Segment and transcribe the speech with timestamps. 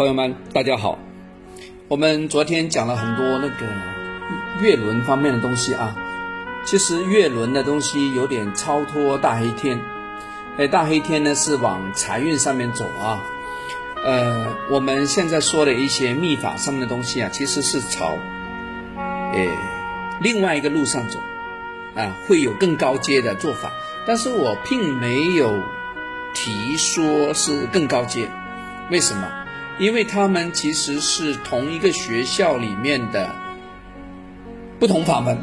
[0.00, 0.98] 朋友们，大家好。
[1.86, 3.66] 我们昨天讲了很多那个
[4.62, 5.94] 月轮方面的东西啊。
[6.64, 9.78] 其实月轮的东西有点超脱大黑天。
[10.56, 13.22] 哎，大黑天呢是往财运上面走啊。
[14.02, 18.16] 呃，我们现在说的一些秘法上面的东西啊，其实是朝
[18.96, 19.48] 哎
[20.22, 21.18] 另外一个路上走
[21.94, 23.70] 啊，会有更高阶的做法。
[24.06, 25.62] 但是我并没有
[26.32, 28.26] 提说是更高阶，
[28.90, 29.30] 为什么？
[29.80, 33.34] 因为他们其实是同一个学校里面的
[34.78, 35.38] 不同法门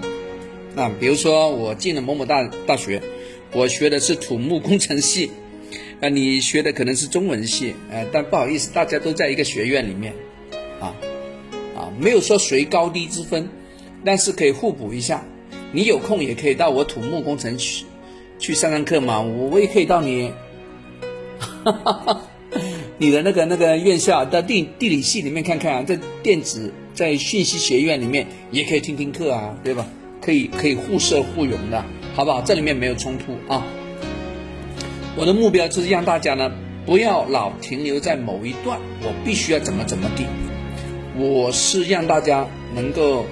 [0.76, 0.92] 啊。
[1.00, 3.02] 比如说，我进了某某大大学，
[3.52, 5.32] 我学的是土木工程系，
[6.02, 10.14] 啊，你学的可能是中文系，呃，但不好意思，大家都在一个学院里面，
[10.80, 10.94] 啊
[11.76, 13.50] 啊，没有说谁高低之分，
[14.06, 15.26] 但是可以互补一下。
[15.72, 17.86] 你有空也可以到我土木工程去
[18.38, 20.32] 去上上课嘛，我我也可以到你。
[21.40, 22.22] 哈哈哈。
[23.00, 29.86] 你的那个那个院校到地地理系里面看看，在电子在讯息学院里面也可以听听课啊，对吧？
[30.20, 32.42] 可以可以互设互融的，好不好？
[32.42, 33.64] 这里面没有冲突啊。
[35.16, 36.52] 我的目标就是让大家呢
[36.86, 40.26] 不要老停留在某一段，我必须要怎么怎么地。
[41.20, 43.26] 我是让大家能够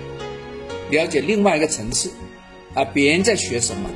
[0.91, 2.11] 了解另外一个层次
[2.75, 3.89] 啊，别人在学什么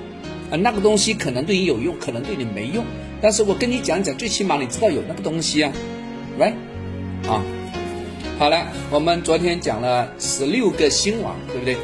[0.52, 2.84] 啊，那个东西可能对你有用，可能对你没用。
[3.22, 5.72] 但是我跟你讲讲，最起码你知道有那个东西啊，
[6.38, 6.54] 喂，
[7.28, 7.44] 啊，
[8.38, 11.78] 好了，我们昨天讲了十六个星王，对不对？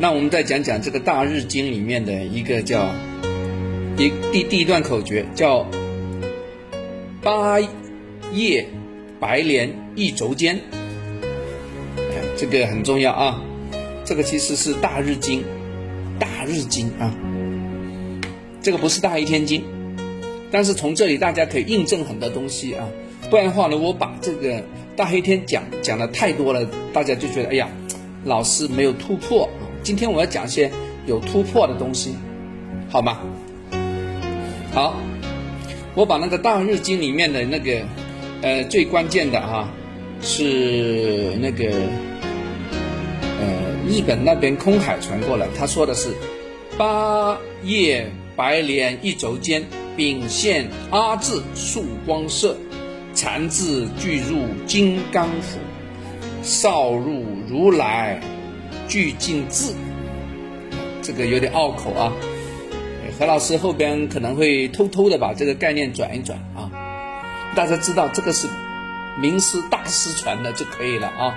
[0.00, 2.88] 那我们再讲讲这个大日经里面的一个叫
[3.96, 5.66] 第第第一段口诀，叫
[7.20, 7.58] 八
[8.32, 8.68] 叶
[9.18, 10.60] 白莲一轴间，
[12.36, 13.42] 这个很重要啊，
[14.04, 15.42] 这个其实是大日经，
[16.18, 17.14] 大日经啊。
[18.60, 19.62] 这个不是大黑天经，
[20.50, 22.86] 但是从这里大家可以印证很多东西啊。
[23.30, 24.62] 不然的话呢，我把这个
[24.96, 27.68] 大黑天讲讲的太多了，大家就觉得哎呀，
[28.24, 29.68] 老师没有突破啊。
[29.82, 30.70] 今天我要讲一些
[31.06, 32.14] 有突破的东西，
[32.90, 33.20] 好吗？
[34.74, 34.96] 好，
[35.94, 37.80] 我把那个大日经里面的那个
[38.42, 39.68] 呃最关键的哈
[40.20, 41.72] 是那个
[43.88, 46.14] 日本那边空海传过来，他说的是
[46.76, 48.10] 八叶。
[48.36, 49.64] 白莲一轴间，
[49.96, 52.56] 丙现阿字束光色，
[53.12, 55.58] 禅字俱入金刚府
[56.40, 58.20] 少入如来
[58.86, 59.74] 俱尽字。
[61.02, 62.12] 这个有点拗口啊，
[63.18, 66.70] 何老师后边可能会偷偷的把这个概念转一转啊，
[67.56, 68.46] 大家知道这个是
[69.20, 71.34] 名师大师传的就可以了啊。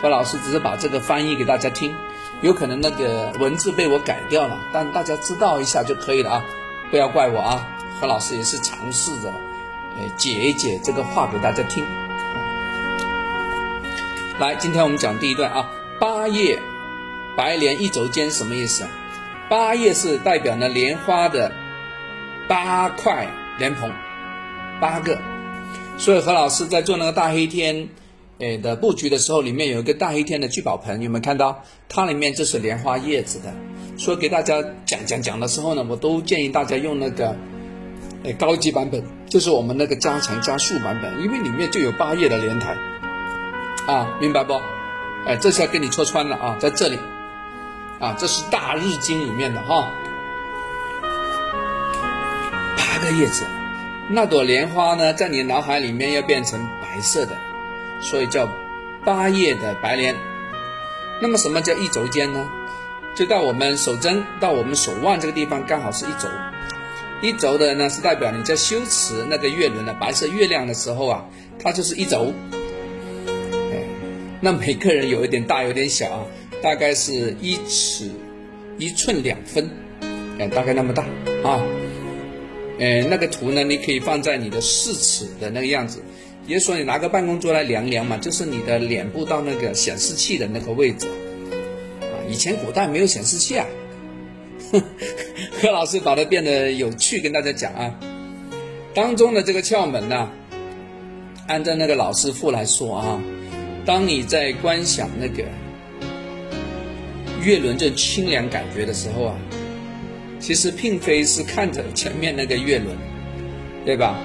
[0.00, 1.94] 何老师只是把这个翻译给大家听。
[2.42, 6.44] 有可能那个文字被我改掉了，但大家知道一下就可以了啊，
[6.90, 7.68] 不要怪我啊。
[8.00, 9.28] 何老师也是尝试着，
[9.98, 11.84] 呃，解一解这个话给大家听。
[14.38, 16.58] 来，今天我们讲第一段啊，八叶
[17.36, 18.86] 白莲一轴间什么意思？
[19.50, 21.52] 八叶是代表呢莲花的
[22.48, 23.28] 八块
[23.58, 23.92] 莲蓬，
[24.80, 25.18] 八个。
[25.98, 27.86] 所以何老师在做那个大黑天。
[28.40, 31.62] 诶的布局的时候，里面有一个大黑天的聚宝盆，有没有看到？
[31.88, 33.52] 它里面就是莲花叶子的。
[33.98, 37.36] 所以给大家讲讲讲的时候呢，我都建议大家用那个
[38.22, 42.74] 诶高级版本，就是我们那个加强加速版本，因为里面就有八叶的莲台
[43.86, 44.54] 啊，明白不？
[45.26, 46.98] 哎，这下给你戳穿了啊，在这里
[47.98, 49.92] 啊，这是大日经里面的哈，
[52.78, 53.44] 八个叶子，
[54.08, 57.36] 那朵莲花呢，在你脑海里面要变成白色的。
[58.00, 58.48] 所以叫
[59.04, 60.14] 八叶的白莲。
[61.22, 62.48] 那么什么叫一轴间呢？
[63.14, 66.28] 就到我们手针到我们手腕这个地方刚好是一轴。
[67.20, 71.24] 一轴的呢是代表你在修持那个月轮的白色月亮的时候啊，
[71.62, 72.32] 它就是一轴。
[73.26, 73.84] 哎，
[74.40, 76.24] 那每个人有一点大有点小啊，
[76.62, 78.10] 大概是一尺
[78.78, 79.68] 一寸两分，
[80.38, 81.02] 哎，大概那么大
[81.42, 81.60] 啊。
[82.78, 86.02] 哎，那个图呢，你可以放在你的四尺的那个样子。
[86.46, 91.06] 也说你拿个办公桌来量量嘛，就是你的脸部到那个显示器的那个位置
[92.00, 92.12] 啊。
[92.28, 93.66] 以前古代没有显示器啊，
[95.60, 97.94] 何 老师把它变得有趣，跟大家讲啊。
[98.92, 100.28] 当中的这个窍门呢，
[101.46, 103.22] 按照那个老师傅来说啊，
[103.86, 105.44] 当你在观想那个
[107.42, 109.36] 月轮这清凉感觉的时候啊，
[110.40, 112.96] 其实并非是看着前面那个月轮，
[113.84, 114.18] 对吧？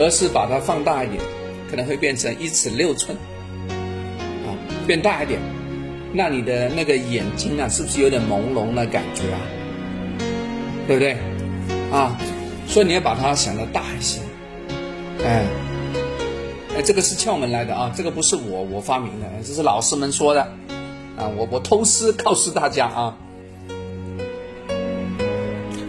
[0.00, 1.20] 而是把它放大一点，
[1.70, 3.16] 可能会变成一尺六寸，
[4.46, 4.54] 啊，
[4.86, 5.40] 变大一点，
[6.12, 9.40] 那你的那个眼睛啊，是不是有点朦胧的感觉啊？
[10.86, 11.16] 对不对？
[11.90, 12.16] 啊，
[12.66, 14.20] 所以你要把它想的大一些，
[15.24, 15.44] 哎，
[16.76, 20.42] 哎，这个是窍门来的啊，这个不是我我发明的，这是老师们说的
[21.16, 23.16] 啊，我我偷师告诉大家啊。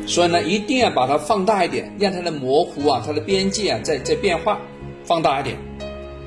[0.09, 4.59] 所以呢，一定要把它放大一点，让它的模糊啊，它的边界啊在在变化，
[5.03, 5.55] 放大一点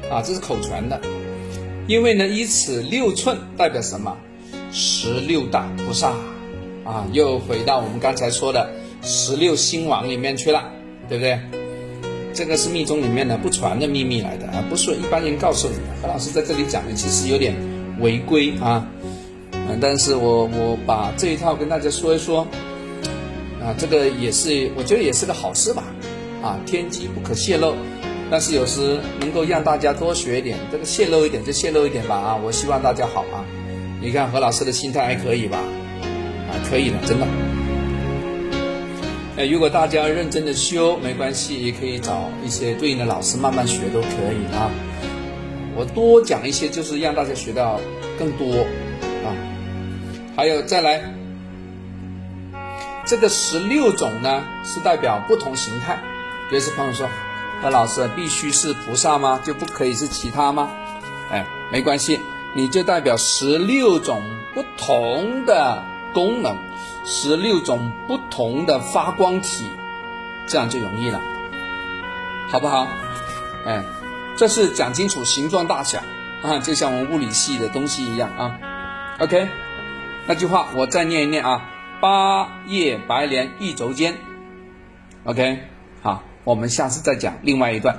[0.08, 1.00] 啊，这是口传的。
[1.88, 4.16] 因为呢，一尺六寸代表什么？
[4.70, 6.12] 十六大菩萨
[6.84, 8.70] 啊，又回到我们刚才说的
[9.02, 10.62] 十六星王里面去了，
[11.08, 11.40] 对不对？
[12.32, 15.82] 这个是密宗里面的不传的秘密来的啊，不是一般人告诉你的。
[16.00, 17.52] 何老师在这里讲的其实有点
[17.98, 18.86] 违规啊，
[19.50, 22.46] 嗯，但是我我把这一套跟大家说一说。
[23.64, 25.84] 啊，这个也是，我觉得也是个好事吧，
[26.42, 27.74] 啊，天机不可泄露，
[28.28, 33.44] 但是有时能够让大家多学一点，这个泄露一点就泄露一点吧，啊，我希望大家好啊，
[34.00, 37.26] 你看何老师的心态还可以吧，啊，可以的，真的。
[39.36, 44.70] 哎，如果大家认真的修，没关系，也可以找一些对应的老师慢慢学都可以啊。
[45.76, 47.80] 我多讲一些，就是让大家学到
[48.18, 48.66] 更多
[49.24, 49.30] 啊，
[50.36, 51.21] 还有再来。
[53.12, 56.02] 这个十六种呢，是代表不同形态。
[56.50, 57.06] 有些朋友说
[57.60, 59.38] ：“何老师必须是菩萨吗？
[59.44, 60.70] 就不可以是其他吗？”
[61.30, 62.18] 哎，没关系，
[62.54, 64.22] 你就代表十六种
[64.54, 66.56] 不同的功能，
[67.04, 69.68] 十六种不同的发光体，
[70.46, 71.20] 这样就容易了，
[72.48, 72.88] 好不好？
[73.66, 73.84] 哎，
[74.38, 75.98] 这是讲清楚形状大小
[76.42, 78.58] 啊，就像我们物理系的东西一样啊。
[79.18, 79.50] OK，
[80.24, 81.68] 那句话我再念一念啊。
[82.02, 84.16] 八叶白莲一轴间
[85.22, 85.60] ，OK，
[86.02, 87.96] 好，我们下次再讲另外一段。